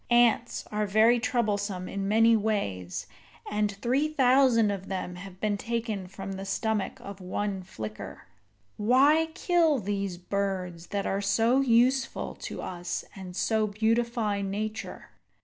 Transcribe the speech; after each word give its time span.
Ants 0.09 0.65
are 0.71 0.87
very 0.87 1.19
troublesome 1.19 1.87
in 1.87 2.07
many 2.07 2.35
ways, 2.35 3.05
and 3.51 3.71
three 3.71 4.07
thousand 4.07 4.71
of 4.71 4.87
them 4.87 5.13
have 5.13 5.39
been 5.39 5.57
taken 5.59 6.07
from 6.07 6.31
the 6.31 6.43
stomach 6.43 6.99
of 7.01 7.21
one 7.21 7.61
flicker." 7.61 8.23
Why 8.77 9.27
kill 9.35 9.77
these 9.77 10.17
birds 10.17 10.87
that 10.87 11.05
are 11.05 11.21
so 11.21 11.59
useful 11.61 12.33
to 12.37 12.63
us 12.63 13.05
and 13.15 13.35
so 13.35 13.67
beautify 13.67 14.41
nature? 14.41 15.11